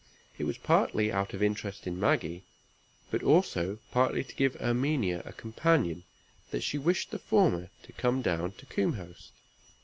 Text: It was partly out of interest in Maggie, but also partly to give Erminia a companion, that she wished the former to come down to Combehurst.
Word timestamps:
It 0.39 0.45
was 0.45 0.57
partly 0.57 1.11
out 1.11 1.35
of 1.35 1.43
interest 1.43 1.85
in 1.85 1.99
Maggie, 1.99 2.43
but 3.11 3.21
also 3.21 3.77
partly 3.91 4.23
to 4.23 4.33
give 4.33 4.59
Erminia 4.59 5.21
a 5.27 5.31
companion, 5.31 6.05
that 6.49 6.63
she 6.63 6.79
wished 6.79 7.11
the 7.11 7.19
former 7.19 7.69
to 7.83 7.93
come 7.93 8.23
down 8.23 8.53
to 8.53 8.65
Combehurst. 8.65 9.29